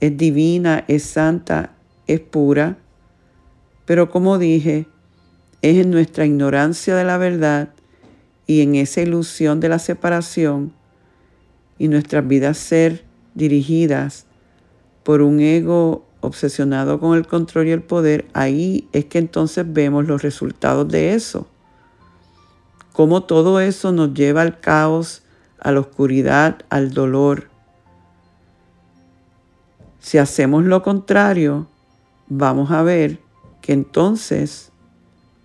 es 0.00 0.16
divina, 0.16 0.84
es 0.88 1.04
santa, 1.04 1.76
es 2.08 2.18
pura, 2.18 2.76
pero 3.84 4.10
como 4.10 4.36
dije, 4.36 4.88
es 5.62 5.76
en 5.76 5.92
nuestra 5.92 6.26
ignorancia 6.26 6.96
de 6.96 7.04
la 7.04 7.18
verdad 7.18 7.68
y 8.48 8.62
en 8.62 8.74
esa 8.74 9.02
ilusión 9.02 9.60
de 9.60 9.68
la 9.68 9.78
separación 9.78 10.72
y 11.78 11.86
nuestras 11.86 12.26
vidas 12.26 12.56
ser 12.56 13.04
dirigidas 13.34 14.26
por 15.04 15.20
un 15.20 15.38
ego 15.38 16.06
obsesionado 16.22 16.98
con 16.98 17.16
el 17.16 17.26
control 17.26 17.68
y 17.68 17.72
el 17.72 17.82
poder, 17.82 18.26
ahí 18.32 18.88
es 18.92 19.04
que 19.04 19.18
entonces 19.18 19.66
vemos 19.70 20.06
los 20.06 20.22
resultados 20.22 20.88
de 20.88 21.14
eso. 21.14 21.46
Cómo 22.94 23.24
todo 23.24 23.60
eso 23.60 23.92
nos 23.92 24.14
lleva 24.14 24.40
al 24.40 24.58
caos, 24.60 25.22
a 25.60 25.70
la 25.70 25.80
oscuridad, 25.80 26.64
al 26.70 26.92
dolor. 26.92 27.50
Si 30.00 30.16
hacemos 30.16 30.64
lo 30.64 30.82
contrario, 30.82 31.68
vamos 32.28 32.70
a 32.70 32.82
ver 32.82 33.20
que 33.60 33.74
entonces 33.74 34.72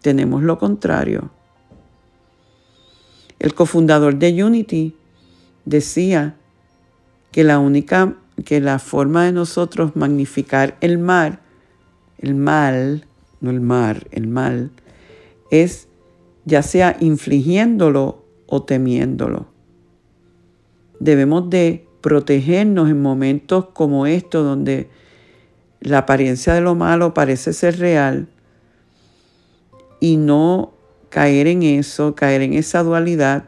tenemos 0.01 0.41
lo 0.41 0.57
contrario. 0.57 1.31
El 3.43 3.53
cofundador 3.53 4.15
de 4.15 4.41
Unity 4.41 4.95
decía 5.65 6.37
que 7.33 7.43
la 7.43 7.59
única 7.59 8.15
que 8.45 8.61
la 8.61 8.79
forma 8.79 9.25
de 9.25 9.33
nosotros 9.33 9.97
magnificar 9.97 10.77
el 10.79 10.97
mar, 10.97 11.41
el 12.19 12.35
mal, 12.35 13.05
no 13.41 13.49
el 13.51 13.59
mar, 13.59 14.07
el 14.11 14.27
mal, 14.27 14.71
es 15.51 15.89
ya 16.45 16.63
sea 16.63 16.95
infligiéndolo 17.01 18.23
o 18.47 18.63
temiéndolo. 18.63 19.47
Debemos 21.01 21.49
de 21.49 21.85
protegernos 21.99 22.89
en 22.89 23.01
momentos 23.01 23.65
como 23.73 24.05
estos 24.05 24.45
donde 24.45 24.89
la 25.81 25.97
apariencia 25.97 26.53
de 26.53 26.61
lo 26.61 26.75
malo 26.75 27.13
parece 27.13 27.51
ser 27.51 27.77
real 27.77 28.29
y 29.99 30.15
no 30.15 30.72
caer 31.13 31.45
en 31.45 31.61
eso, 31.61 32.15
caer 32.15 32.41
en 32.41 32.53
esa 32.53 32.81
dualidad, 32.81 33.43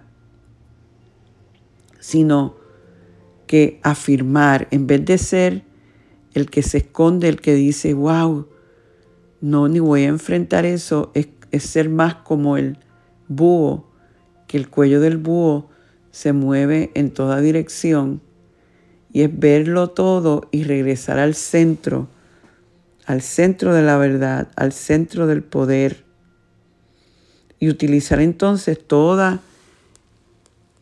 sino 1.99 2.57
que 3.47 3.79
afirmar, 3.81 4.67
en 4.69 4.85
vez 4.85 5.03
de 5.03 5.17
ser 5.17 5.63
el 6.35 6.51
que 6.51 6.61
se 6.61 6.77
esconde, 6.77 7.27
el 7.27 7.41
que 7.41 7.55
dice, 7.55 7.95
wow, 7.95 8.47
no, 9.41 9.67
ni 9.67 9.79
voy 9.79 10.03
a 10.03 10.09
enfrentar 10.09 10.63
eso, 10.63 11.11
es, 11.15 11.27
ser 11.57 11.89
más 11.89 12.13
como 12.13 12.57
el 12.57 12.77
búho, 13.27 13.89
que 14.45 14.57
el 14.57 14.69
cuello 14.69 15.01
del 15.01 15.17
búho 15.17 15.67
se 16.11 16.33
mueve 16.33 16.91
en 16.93 17.09
toda 17.09 17.41
dirección 17.41 18.21
y 19.11 19.23
es 19.23 19.39
verlo 19.39 19.89
todo 19.89 20.49
y 20.51 20.65
regresar 20.65 21.17
al 21.17 21.33
centro, 21.33 22.09
al 23.07 23.23
centro 23.23 23.73
de 23.73 23.81
la 23.81 23.97
verdad, 23.97 24.49
al 24.55 24.71
centro 24.71 25.25
del 25.25 25.41
poder 25.41 26.04
y 27.65 27.69
utilizar 27.69 28.21
entonces 28.21 28.77
toda 28.77 29.39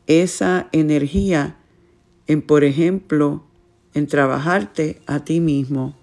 esa 0.05 0.67
energía 0.73 1.55
en, 2.27 2.41
por 2.41 2.65
ejemplo, 2.65 3.45
en 3.93 4.05
trabajarte 4.05 5.01
a 5.05 5.19
ti 5.19 5.39
mismo. 5.39 5.95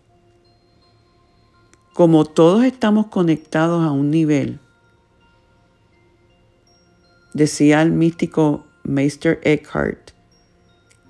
Como 1.93 2.25
todos 2.25 2.65
estamos 2.65 3.09
conectados 3.09 3.85
a 3.85 3.91
un 3.91 4.11
nivel, 4.11 4.59
decía 7.35 7.83
el 7.83 7.93
místico 7.93 8.65
Meister 8.83 9.39
Eckhart 9.43 10.13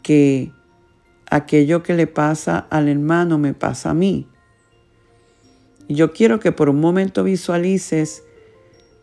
que 0.02 0.50
aquello 1.30 1.84
que 1.84 1.94
le 1.94 2.08
pasa 2.08 2.66
al 2.70 2.88
hermano 2.88 3.38
me 3.38 3.54
pasa 3.54 3.90
a 3.90 3.94
mí. 3.94 4.26
Y 5.86 5.94
yo 5.94 6.12
quiero 6.12 6.40
que 6.40 6.50
por 6.50 6.68
un 6.68 6.80
momento 6.80 7.22
visualices 7.22 8.24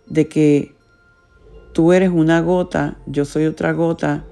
de 0.09 0.27
que 0.27 0.75
tú 1.73 1.93
eres 1.93 2.09
una 2.09 2.41
gota, 2.41 2.97
yo 3.05 3.25
soy 3.25 3.45
otra 3.45 3.71
gota, 3.73 4.25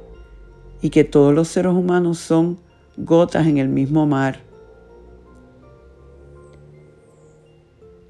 y 0.81 0.89
que 0.89 1.03
todos 1.03 1.33
los 1.33 1.47
seres 1.47 1.73
humanos 1.73 2.19
son 2.19 2.59
gotas 2.97 3.47
en 3.47 3.57
el 3.57 3.69
mismo 3.69 4.05
mar. 4.05 4.41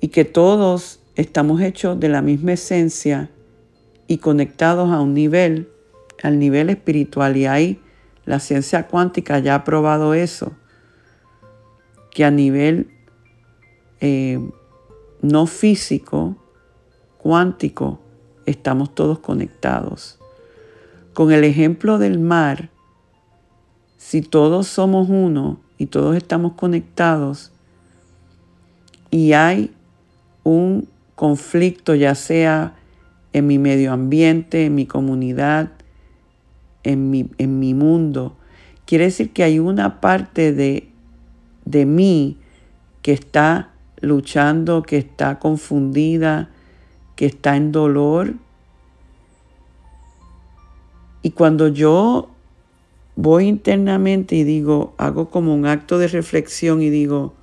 Y 0.01 0.09
que 0.09 0.25
todos 0.25 0.99
estamos 1.15 1.61
hechos 1.61 1.99
de 1.99 2.09
la 2.09 2.21
misma 2.21 2.53
esencia 2.53 3.29
y 4.07 4.17
conectados 4.17 4.91
a 4.91 5.01
un 5.01 5.13
nivel, 5.13 5.69
al 6.21 6.37
nivel 6.37 6.69
espiritual. 6.69 7.37
Y 7.37 7.45
ahí 7.45 7.81
la 8.25 8.39
ciencia 8.39 8.87
cuántica 8.87 9.39
ya 9.39 9.55
ha 9.55 9.63
probado 9.63 10.13
eso, 10.13 10.53
que 12.11 12.25
a 12.25 12.31
nivel 12.31 12.89
eh, 14.01 14.39
no 15.21 15.47
físico, 15.47 16.37
cuántico, 17.25 17.97
estamos 18.45 18.93
todos 18.93 19.17
conectados. 19.17 20.19
Con 21.15 21.31
el 21.31 21.43
ejemplo 21.43 21.97
del 21.97 22.19
mar, 22.19 22.69
si 23.97 24.21
todos 24.21 24.67
somos 24.67 25.09
uno 25.09 25.59
y 25.79 25.87
todos 25.87 26.15
estamos 26.15 26.53
conectados 26.53 27.51
y 29.09 29.33
hay 29.33 29.73
un 30.43 30.87
conflicto, 31.15 31.95
ya 31.95 32.13
sea 32.13 32.75
en 33.33 33.47
mi 33.47 33.57
medio 33.57 33.91
ambiente, 33.91 34.67
en 34.67 34.75
mi 34.75 34.85
comunidad, 34.85 35.71
en 36.83 37.09
mi, 37.09 37.31
en 37.39 37.57
mi 37.57 37.73
mundo, 37.73 38.37
quiere 38.85 39.05
decir 39.05 39.33
que 39.33 39.41
hay 39.41 39.57
una 39.57 39.99
parte 39.99 40.53
de, 40.53 40.89
de 41.65 41.87
mí 41.87 42.37
que 43.01 43.13
está 43.13 43.71
luchando, 43.99 44.83
que 44.83 44.99
está 44.99 45.39
confundida, 45.39 46.51
que 47.15 47.25
está 47.25 47.55
en 47.55 47.71
dolor 47.71 48.35
y 51.25 51.31
cuando 51.31 51.69
yo 51.69 52.29
voy 53.15 53.47
internamente 53.47 54.35
y 54.35 54.43
digo, 54.43 54.93
hago 54.97 55.31
como 55.31 55.55
un 55.55 55.65
acto 55.65 55.97
de 55.97 56.07
reflexión 56.07 56.83
y 56.83 56.91
digo, 56.91 57.33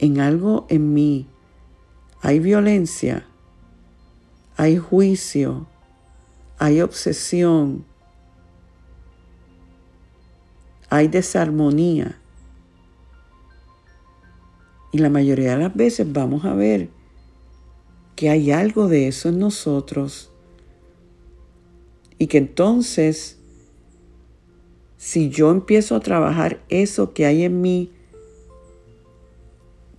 en 0.00 0.18
algo 0.18 0.66
en 0.68 0.94
mí 0.94 1.28
hay 2.22 2.40
violencia, 2.40 3.24
hay 4.56 4.78
juicio, 4.78 5.68
hay 6.58 6.80
obsesión, 6.80 7.84
hay 10.90 11.06
desarmonía. 11.06 12.18
Y 14.90 14.98
la 14.98 15.08
mayoría 15.08 15.52
de 15.52 15.62
las 15.62 15.76
veces 15.76 16.12
vamos 16.12 16.44
a 16.44 16.54
ver 16.54 16.95
que 18.16 18.30
hay 18.30 18.50
algo 18.50 18.88
de 18.88 19.08
eso 19.08 19.28
en 19.28 19.38
nosotros 19.38 20.32
y 22.18 22.28
que 22.28 22.38
entonces, 22.38 23.38
si 24.96 25.28
yo 25.28 25.50
empiezo 25.50 25.94
a 25.94 26.00
trabajar 26.00 26.60
eso 26.70 27.12
que 27.12 27.26
hay 27.26 27.44
en 27.44 27.60
mí, 27.60 27.92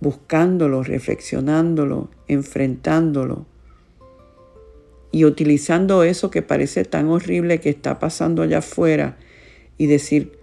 buscándolo, 0.00 0.82
reflexionándolo, 0.82 2.10
enfrentándolo 2.26 3.46
y 5.12 5.24
utilizando 5.24 6.02
eso 6.02 6.30
que 6.30 6.42
parece 6.42 6.84
tan 6.84 7.08
horrible 7.08 7.60
que 7.60 7.70
está 7.70 8.00
pasando 8.00 8.42
allá 8.42 8.58
afuera 8.58 9.16
y 9.76 9.86
decir, 9.86 10.38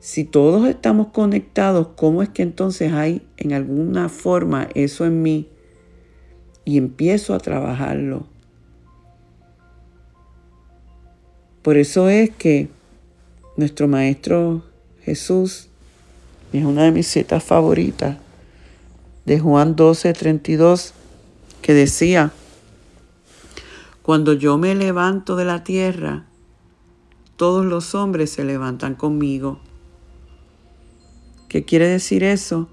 si 0.00 0.24
todos 0.24 0.66
estamos 0.66 1.08
conectados, 1.08 1.88
¿cómo 1.94 2.22
es 2.22 2.30
que 2.30 2.42
entonces 2.42 2.92
hay 2.92 3.22
en 3.36 3.52
alguna 3.52 4.08
forma 4.08 4.68
eso 4.74 5.04
en 5.04 5.22
mí? 5.22 5.48
Y 6.64 6.78
empiezo 6.78 7.34
a 7.34 7.38
trabajarlo 7.38 8.26
Por 11.62 11.76
eso 11.76 12.08
es 12.08 12.30
que 12.30 12.68
nuestro 13.56 13.86
Maestro 13.86 14.64
Jesús 15.02 15.68
es 16.52 16.64
una 16.64 16.82
de 16.82 16.90
mis 16.90 17.06
citas 17.06 17.42
favoritas 17.44 18.16
de 19.24 19.38
Juan 19.38 19.76
12, 19.76 20.12
32, 20.12 20.92
que 21.62 21.72
decía, 21.72 22.32
Cuando 24.02 24.32
yo 24.32 24.58
me 24.58 24.74
levanto 24.74 25.36
de 25.36 25.44
la 25.44 25.62
tierra, 25.62 26.26
todos 27.36 27.64
los 27.64 27.94
hombres 27.94 28.30
se 28.30 28.42
levantan 28.42 28.96
conmigo. 28.96 29.60
¿Qué 31.48 31.64
quiere 31.64 31.86
decir 31.86 32.24
eso? 32.24 32.68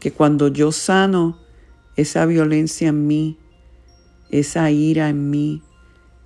Que 0.00 0.12
cuando 0.12 0.48
yo 0.48 0.70
sano 0.70 1.38
esa 1.98 2.26
violencia 2.26 2.90
en 2.90 3.08
mí, 3.08 3.36
esa 4.30 4.70
ira 4.70 5.08
en 5.08 5.30
mí, 5.30 5.62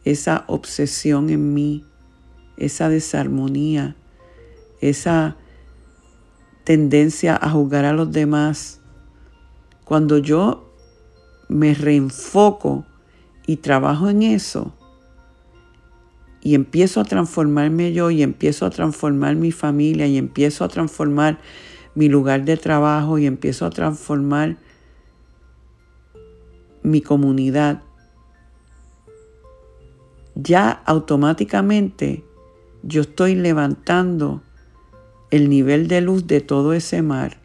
esa 0.05 0.45
obsesión 0.47 1.31
en 1.31 1.55
mí, 1.55 1.83
esa 2.59 2.91
desarmonía, 2.91 3.97
esa 4.83 5.39
tendencia 6.65 7.39
a 7.41 7.49
juzgar 7.49 7.87
a 7.87 7.95
los 7.95 8.13
demás, 8.13 8.83
cuando 9.87 10.19
yo 10.19 10.71
me 11.49 11.73
reenfoco 11.73 12.85
y 13.47 13.57
trabajo 13.57 14.11
en 14.11 14.25
eso, 14.25 14.75
y 16.43 16.55
empiezo 16.55 17.01
a 17.01 17.05
transformarme 17.05 17.95
yo 17.95 18.11
y 18.11 18.23
empiezo 18.23 18.67
a 18.67 18.71
transformar 18.71 19.37
mi 19.37 19.53
familia 19.53 20.07
y 20.07 20.19
empiezo 20.19 20.65
a 20.65 20.69
transformar 20.69 21.39
mi 21.95 22.11
lugar 22.11 22.45
de 22.45 22.59
trabajo 22.59 23.19
y 23.19 23.25
empiezo 23.25 23.65
a 23.65 23.71
transformar 23.71 24.59
mi 26.83 27.01
comunidad, 27.01 27.83
ya 30.35 30.71
automáticamente 30.71 32.25
yo 32.83 33.03
estoy 33.03 33.35
levantando 33.35 34.43
el 35.31 35.49
nivel 35.49 35.89
de 35.89 36.01
luz 36.01 36.27
de 36.27 36.41
todo 36.41 36.73
ese 36.73 37.03
mar. 37.03 37.39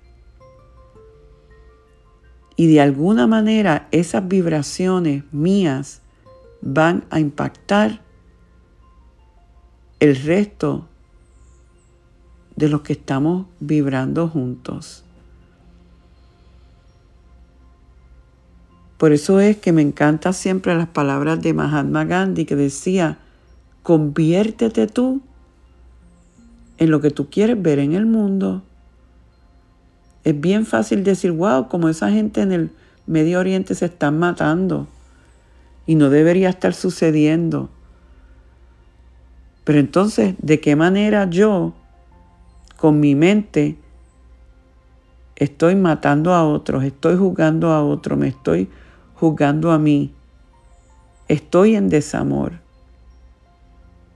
Y 2.55 2.67
de 2.67 2.81
alguna 2.81 3.27
manera 3.27 3.87
esas 3.91 4.27
vibraciones 4.27 5.23
mías 5.31 6.01
van 6.61 7.05
a 7.11 7.19
impactar 7.19 8.01
el 9.99 10.15
resto 10.15 10.87
de 12.55 12.69
los 12.69 12.81
que 12.81 12.93
estamos 12.93 13.45
vibrando 13.59 14.27
juntos. 14.27 15.06
Por 18.97 19.11
eso 19.11 19.39
es 19.39 19.57
que 19.57 19.71
me 19.71 19.83
encantan 19.83 20.33
siempre 20.33 20.75
las 20.75 20.87
palabras 20.87 21.41
de 21.41 21.53
Mahatma 21.53 22.05
Gandhi 22.05 22.45
que 22.45 22.55
decía, 22.55 23.19
conviértete 23.83 24.87
tú 24.87 25.21
en 26.77 26.89
lo 26.89 26.99
que 26.99 27.11
tú 27.11 27.29
quieres 27.29 27.61
ver 27.61 27.79
en 27.79 27.93
el 27.93 28.07
mundo. 28.07 28.63
Es 30.23 30.39
bien 30.39 30.65
fácil 30.65 31.03
decir, 31.03 31.31
wow, 31.31 31.67
como 31.67 31.89
esa 31.89 32.09
gente 32.09 32.41
en 32.41 32.51
el 32.51 32.71
Medio 33.05 33.39
Oriente 33.39 33.75
se 33.75 33.85
están 33.85 34.19
matando 34.19 34.87
y 35.85 35.95
no 35.95 36.09
debería 36.09 36.49
estar 36.49 36.73
sucediendo. 36.73 37.69
Pero 39.63 39.79
entonces, 39.79 40.35
¿de 40.39 40.59
qué 40.59 40.75
manera 40.75 41.29
yo, 41.29 41.73
con 42.77 42.99
mi 42.99 43.15
mente, 43.15 43.77
estoy 45.35 45.75
matando 45.75 46.33
a 46.33 46.45
otros, 46.45 46.83
estoy 46.83 47.15
juzgando 47.15 47.71
a 47.71 47.83
otros, 47.83 48.17
me 48.17 48.27
estoy 48.27 48.69
juzgando 49.19 49.71
a 49.71 49.79
mí? 49.79 50.13
Estoy 51.27 51.75
en 51.75 51.89
desamor. 51.89 52.53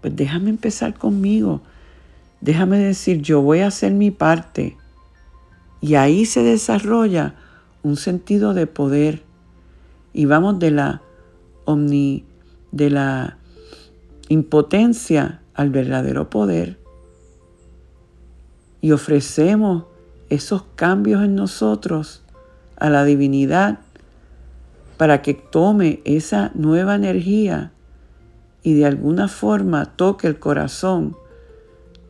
Pues 0.01 0.15
déjame 0.15 0.49
empezar 0.49 0.93
conmigo. 0.93 1.61
Déjame 2.39 2.77
decir, 2.77 3.21
yo 3.21 3.41
voy 3.41 3.59
a 3.59 3.67
hacer 3.67 3.93
mi 3.93 4.11
parte. 4.11 4.77
Y 5.81 5.95
ahí 5.95 6.25
se 6.25 6.43
desarrolla 6.43 7.35
un 7.83 7.97
sentido 7.97 8.53
de 8.53 8.67
poder. 8.67 9.23
Y 10.13 10.25
vamos 10.25 10.59
de 10.59 10.71
la 10.71 11.01
omni, 11.65 12.25
de 12.71 12.89
la 12.89 13.37
impotencia 14.29 15.41
al 15.53 15.69
verdadero 15.69 16.29
poder. 16.29 16.79
Y 18.81 18.91
ofrecemos 18.91 19.85
esos 20.29 20.63
cambios 20.75 21.23
en 21.23 21.35
nosotros 21.35 22.23
a 22.77 22.89
la 22.89 23.03
divinidad 23.03 23.79
para 25.01 25.23
que 25.23 25.33
tome 25.33 25.99
esa 26.05 26.51
nueva 26.53 26.93
energía 26.93 27.71
y 28.61 28.75
de 28.75 28.85
alguna 28.85 29.27
forma 29.27 29.95
toque 29.95 30.27
el 30.27 30.37
corazón 30.37 31.17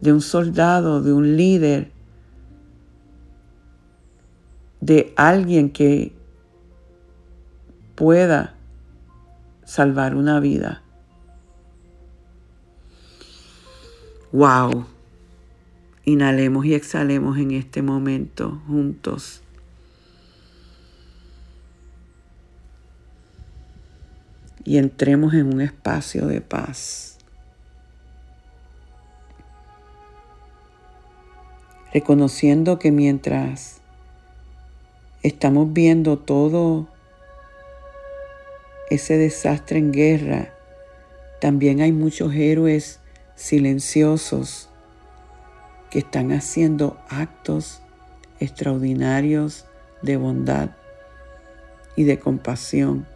de 0.01 0.12
un 0.12 0.19
soldado, 0.19 1.01
de 1.01 1.13
un 1.13 1.38
líder, 1.38 1.93
de 4.82 5.13
alguien 5.15 5.69
que 5.69 6.12
pueda 7.95 8.56
salvar 9.63 10.13
una 10.13 10.41
vida. 10.41 10.84
Wow. 14.34 14.86
Inhalemos 16.04 16.65
y 16.65 16.73
exhalemos 16.73 17.38
en 17.38 17.51
este 17.51 17.82
momento 17.82 18.62
juntos. 18.67 19.41
Y 24.63 24.78
entremos 24.78 25.34
en 25.34 25.54
un 25.54 25.62
espacio 25.62 26.28
de 26.28 26.41
paz. 26.41 27.17
Reconociendo 31.93 32.80
que 32.80 32.91
mientras 32.91 33.82
estamos 35.24 35.74
viendo 35.74 36.17
todo 36.17 36.88
ese 38.89 39.17
desastre 39.17 39.80
en 39.80 39.91
guerra, 39.91 40.54
también 41.41 41.82
hay 41.82 41.91
muchos 41.91 42.34
héroes 42.34 43.00
silenciosos 43.36 44.69
que 45.89 46.00
están 46.00 46.32
haciendo 46.32 46.97
actos 47.10 47.82
extraordinarios 48.39 49.65
de 50.02 50.17
bondad 50.17 50.69
y 51.95 52.04
de 52.04 52.19
compasión 52.19 53.11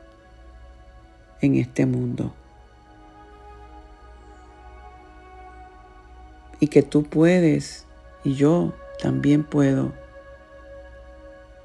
en 1.46 1.56
este 1.56 1.86
mundo. 1.86 2.34
Y 6.60 6.68
que 6.68 6.82
tú 6.82 7.04
puedes, 7.04 7.86
y 8.24 8.34
yo 8.34 8.74
también 9.02 9.44
puedo, 9.44 9.94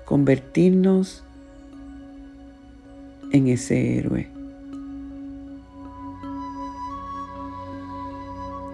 convertirnos 0.04 1.24
en 3.32 3.48
ese 3.48 3.98
héroe. 3.98 4.28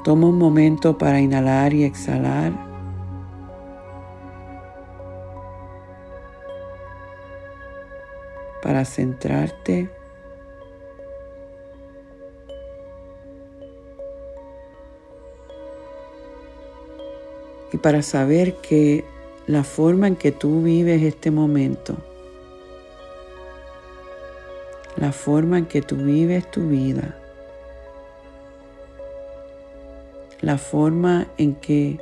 Toma 0.06 0.28
un 0.28 0.38
momento 0.38 0.98
para 0.98 1.20
inhalar 1.20 1.74
y 1.74 1.82
exhalar. 1.82 2.52
Para 8.62 8.84
centrarte. 8.84 9.95
Y 17.76 17.78
para 17.78 18.00
saber 18.00 18.54
que 18.62 19.04
la 19.46 19.62
forma 19.62 20.06
en 20.06 20.16
que 20.16 20.32
tú 20.32 20.62
vives 20.62 21.02
este 21.02 21.30
momento, 21.30 21.94
la 24.96 25.12
forma 25.12 25.58
en 25.58 25.66
que 25.66 25.82
tú 25.82 25.96
vives 25.96 26.50
tu 26.50 26.68
vida, 26.68 27.18
la 30.40 30.56
forma 30.56 31.26
en 31.36 31.54
que 31.56 32.00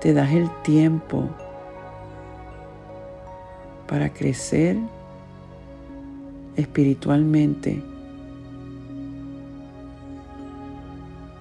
te 0.00 0.14
das 0.14 0.32
el 0.32 0.48
tiempo 0.62 1.28
para 3.86 4.14
crecer 4.14 4.78
espiritualmente. 6.56 7.82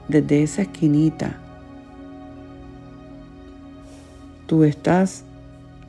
Desde 0.09 0.43
esa 0.43 0.63
esquinita, 0.63 1.39
tú 4.45 4.63
estás 4.63 5.23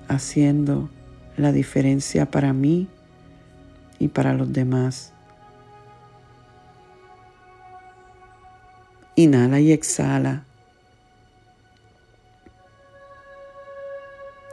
haciendo 0.08 0.88
la 1.36 1.52
diferencia 1.52 2.30
para 2.30 2.52
mí 2.52 2.88
y 3.98 4.08
para 4.08 4.32
los 4.32 4.52
demás. 4.52 5.12
Inhala 9.14 9.60
y 9.60 9.72
exhala. 9.72 10.44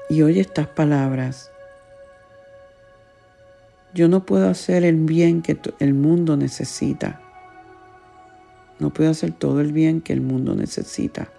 Y 0.09 0.21
oye 0.21 0.41
estas 0.41 0.67
palabras. 0.67 1.49
Yo 3.93 4.07
no 4.07 4.25
puedo 4.25 4.49
hacer 4.49 4.83
el 4.83 4.97
bien 4.97 5.41
que 5.41 5.59
el 5.79 5.93
mundo 5.93 6.35
necesita. 6.35 7.21
No 8.79 8.91
puedo 8.91 9.11
hacer 9.11 9.31
todo 9.31 9.61
el 9.61 9.71
bien 9.71 10.01
que 10.01 10.13
el 10.13 10.21
mundo 10.21 10.55
necesita. 10.55 11.29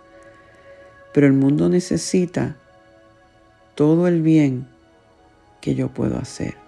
Pero 1.14 1.27
el 1.27 1.33
mundo 1.33 1.70
necesita 1.70 2.57
todo 3.74 4.07
el 4.09 4.20
bien 4.20 4.66
que 5.62 5.74
yo 5.74 5.88
puedo 5.88 6.18
hacer. 6.18 6.62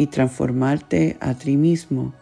y 0.00 0.06
transformarte 0.06 1.18
a 1.20 1.34
ti 1.34 1.58
mismo 1.58 2.14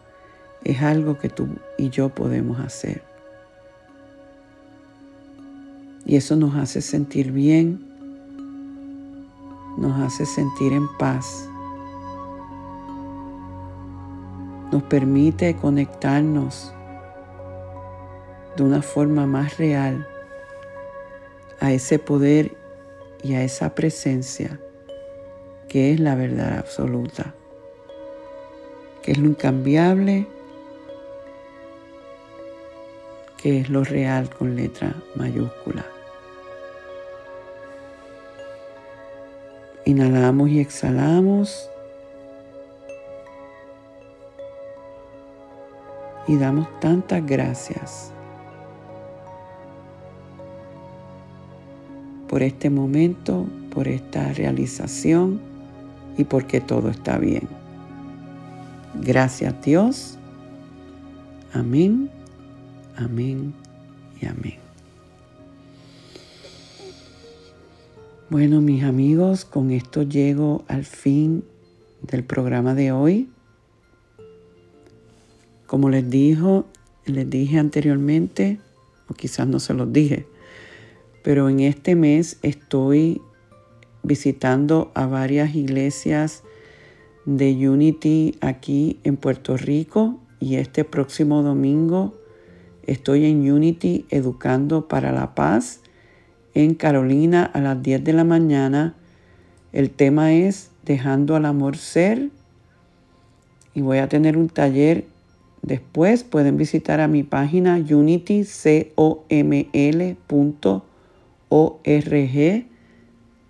es 0.65 0.83
algo 0.83 1.17
que 1.17 1.29
tú 1.29 1.47
y 1.79 1.91
yo 1.91 2.09
podemos 2.09 2.59
hacer. 2.59 3.05
Y 6.05 6.17
eso 6.17 6.35
nos 6.35 6.57
hace 6.57 6.83
sentir 6.83 7.31
bien, 7.31 7.79
nos 9.79 10.01
hace 10.01 10.27
sentir 10.27 10.73
en 10.73 10.89
paz, 10.99 11.49
nos 14.73 14.83
permite 14.83 15.55
conectarnos 15.55 16.75
de 18.59 18.65
una 18.65 18.83
forma 18.83 19.25
más 19.25 19.57
real 19.57 20.05
a 21.61 21.71
ese 21.71 22.01
poder 22.01 22.57
y 23.23 23.35
a 23.35 23.45
esa 23.45 23.77
presencia 23.77 24.59
que 25.69 25.93
es 25.93 26.01
la 26.01 26.17
verdad 26.17 26.59
absoluta, 26.59 27.35
que 29.03 29.13
es 29.13 29.19
lo 29.19 29.29
incambiable, 29.29 30.27
que 33.41 33.61
es 33.61 33.71
lo 33.71 33.85
real 33.85 34.29
con 34.29 34.57
letra 34.57 34.93
mayúscula. 35.15 35.87
Inhalamos 39.85 40.49
y 40.51 40.61
exhalamos. 40.61 41.71
Y 46.27 46.37
damos 46.37 46.69
tantas 46.81 47.25
gracias 47.25 48.13
por 52.29 52.43
este 52.43 52.71
momento, 52.71 53.47
por 53.71 53.89
esta 53.89 54.33
realización 54.33 55.41
y 56.17 56.25
porque 56.25 56.61
todo 56.61 56.91
está 56.91 57.19
bien. 57.19 57.49
Gracias 58.95 59.55
Dios. 59.63 60.19
Amén, 61.53 62.11
amén 62.97 63.55
y 64.21 64.27
amén. 64.27 64.59
Bueno, 68.31 68.61
mis 68.61 68.85
amigos, 68.85 69.47
con 69.47 69.71
esto 69.71 70.03
llego 70.03 70.63
al 70.69 70.85
fin 70.85 71.45
del 72.03 72.25
programa 72.25 72.75
de 72.75 72.93
hoy. 72.93 73.31
Como 75.67 75.89
les 75.89 76.11
dijo, 76.11 76.67
les 77.07 77.29
dije 77.31 77.59
anteriormente, 77.59 78.61
o 79.09 79.15
quizás 79.15 79.47
no 79.47 79.61
se 79.61 79.73
los 79.73 79.91
dije, 79.91 80.27
pero 81.29 81.51
en 81.51 81.61
este 81.61 81.95
mes 81.95 82.39
estoy 82.41 83.21
visitando 84.03 84.91
a 84.95 85.05
varias 85.05 85.55
iglesias 85.55 86.43
de 87.27 87.69
Unity 87.69 88.37
aquí 88.41 88.99
en 89.05 89.19
Puerto 89.19 89.59
Rico 89.59 90.19
y 90.41 90.55
este 90.55 90.85
próximo 90.85 91.43
domingo 91.43 92.15
estoy 92.87 93.27
en 93.27 93.53
Unity 93.53 94.07
educando 94.09 94.89
para 94.89 95.13
la 95.13 95.35
paz 95.35 95.81
en 96.55 96.75
Carolina 96.75 97.45
a 97.45 97.61
las 97.61 97.83
10 97.83 98.05
de 98.05 98.13
la 98.15 98.25
mañana. 98.25 98.95
El 99.75 99.91
tema 99.91 100.33
es 100.33 100.71
dejando 100.87 101.37
al 101.37 101.45
amor 101.45 101.77
ser 101.77 102.31
y 103.75 103.83
voy 103.83 103.99
a 103.99 104.09
tener 104.09 104.39
un 104.39 104.49
taller 104.49 105.05
después. 105.61 106.25
Pueden 106.25 106.57
visitar 106.57 107.03
a 107.03 107.07
mi 107.07 107.23
página 107.23 107.79
unitycoml.org 111.49 112.69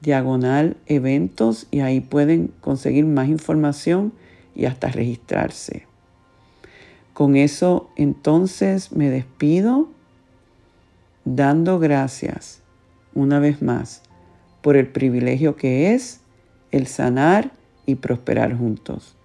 diagonal 0.01 0.77
eventos 0.87 1.67
y 1.71 1.81
ahí 1.81 2.01
pueden 2.01 2.53
conseguir 2.61 3.05
más 3.05 3.29
información 3.29 4.13
y 4.55 4.67
hasta 4.67 4.89
registrarse. 4.89 5.87
Con 7.13 7.37
eso 7.37 7.91
entonces 7.97 8.93
me 8.93 9.11
despido 9.11 9.89
dando 11.25 11.79
gracias 11.79 12.63
una 13.15 13.41
vez 13.41 13.61
más 13.61 14.03
por 14.63 14.77
el 14.77 14.87
privilegio 14.87 15.57
que 15.57 15.95
es 15.95 16.21
el 16.71 16.87
sanar 16.87 17.51
y 17.87 17.97
prosperar 17.97 18.57
juntos. 18.57 19.17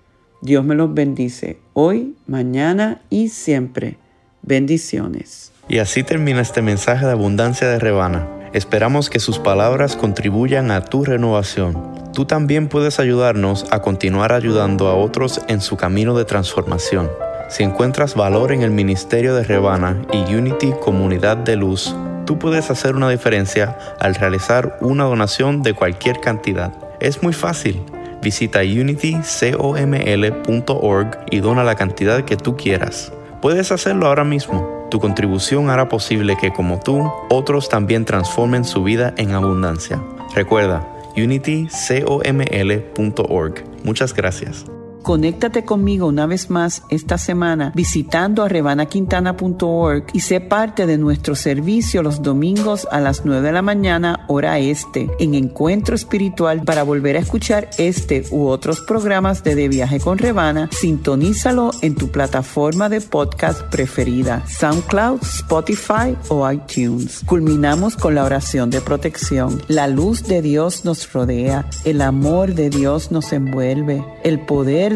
Dios 0.41 0.65
me 0.65 0.75
los 0.75 0.93
bendice 0.93 1.59
hoy, 1.73 2.15
mañana 2.27 3.01
y 3.09 3.29
siempre. 3.29 3.97
Bendiciones. 4.41 5.51
Y 5.69 5.77
así 5.77 6.03
termina 6.03 6.41
este 6.41 6.61
mensaje 6.61 7.05
de 7.05 7.13
abundancia 7.13 7.67
de 7.67 7.79
Rebana. 7.79 8.42
Esperamos 8.53 9.09
que 9.09 9.19
sus 9.19 9.39
palabras 9.39 9.95
contribuyan 9.95 10.69
a 10.69 10.81
tu 10.81 11.03
renovación. 11.03 12.11
Tú 12.13 12.25
también 12.25 12.67
puedes 12.67 12.99
ayudarnos 12.99 13.65
a 13.71 13.81
continuar 13.81 14.31
ayudando 14.31 14.89
a 14.89 14.93
otros 14.93 15.41
en 15.47 15.59
su 15.59 15.75
camino 15.75 16.15
de 16.15 16.25
transformación. 16.25 17.09
Si 17.49 17.63
encuentras 17.63 18.13
valor 18.13 18.51
en 18.51 18.61
el 18.61 18.69
ministerio 18.69 19.33
de 19.33 19.43
Rebana 19.43 19.99
y 20.11 20.35
Unity 20.35 20.73
Comunidad 20.79 21.37
de 21.37 21.55
Luz, 21.55 21.95
tú 22.27 22.37
puedes 22.37 22.69
hacer 22.69 22.95
una 22.95 23.09
diferencia 23.09 23.75
al 23.99 24.13
realizar 24.13 24.77
una 24.81 25.05
donación 25.05 25.63
de 25.63 25.73
cualquier 25.73 26.19
cantidad. 26.19 26.71
Es 26.99 27.23
muy 27.23 27.33
fácil. 27.33 27.81
Visita 28.21 28.59
unitycoml.org 28.59 31.17
y 31.31 31.39
dona 31.39 31.63
la 31.63 31.73
cantidad 31.73 32.23
que 32.23 32.37
tú 32.37 32.55
quieras. 32.55 33.11
Puedes 33.43 33.71
hacerlo 33.71 34.07
ahora 34.07 34.23
mismo 34.23 34.73
tu 34.93 34.99
contribución 34.99 35.71
hará 35.71 35.89
posible 35.89 36.37
que, 36.39 36.53
como 36.53 36.79
tú, 36.79 37.11
otros 37.31 37.67
también 37.67 38.05
transformen 38.05 38.63
su 38.63 38.83
vida 38.83 39.15
en 39.17 39.31
abundancia. 39.31 39.99
Recuerda, 40.35 40.87
unitycoml.org. 41.17 43.63
Muchas 43.83 44.13
gracias. 44.13 44.65
Conéctate 45.03 45.65
conmigo 45.65 46.07
una 46.07 46.25
vez 46.25 46.49
más 46.49 46.83
esta 46.89 47.17
semana 47.17 47.73
visitando 47.75 48.41
a 48.41 48.47
rebanaquintana.org 48.47 50.05
y 50.13 50.21
sé 50.21 50.39
parte 50.39 50.85
de 50.85 50.97
nuestro 50.97 51.35
servicio 51.35 52.01
los 52.01 52.21
domingos 52.21 52.87
a 52.89 53.01
las 53.01 53.25
9 53.25 53.41
de 53.41 53.51
la 53.51 53.61
mañana 53.61 54.25
hora 54.29 54.59
este 54.59 55.09
en 55.19 55.33
Encuentro 55.33 55.93
Espiritual 55.93 56.63
para 56.63 56.83
volver 56.83 57.17
a 57.17 57.19
escuchar 57.19 57.69
este 57.77 58.23
u 58.31 58.45
otros 58.45 58.79
programas 58.79 59.43
de 59.43 59.55
De 59.55 59.67
Viaje 59.67 59.99
con 59.99 60.17
Rebana. 60.17 60.69
Sintonízalo 60.71 61.71
en 61.81 61.95
tu 61.95 62.09
plataforma 62.09 62.87
de 62.87 63.01
podcast 63.01 63.61
preferida, 63.63 64.45
SoundCloud, 64.47 65.21
Spotify 65.21 66.15
o 66.29 66.49
iTunes. 66.49 67.23
Culminamos 67.25 67.97
con 67.97 68.15
la 68.15 68.23
oración 68.23 68.69
de 68.69 68.79
protección. 68.79 69.61
La 69.67 69.87
luz 69.87 70.23
de 70.23 70.41
Dios 70.41 70.85
nos 70.85 71.11
rodea, 71.11 71.69
el 71.83 72.01
amor 72.01 72.53
de 72.53 72.69
Dios 72.69 73.11
nos 73.11 73.33
envuelve, 73.33 74.03
el 74.23 74.39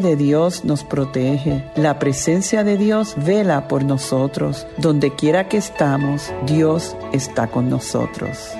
de 0.02 0.16
Dios 0.16 0.64
nos 0.64 0.84
protege. 0.84 1.64
La 1.76 2.00
presencia 2.00 2.64
de 2.64 2.78
Dios 2.78 3.16
vela 3.18 3.68
por 3.68 3.84
nosotros. 3.84 4.68
Donde 4.78 5.16
quiera 5.16 5.48
que 5.48 5.58
estamos, 5.58 6.32
Dios 6.46 6.96
está 7.14 7.48
con 7.48 7.70
nosotros. 7.70 8.52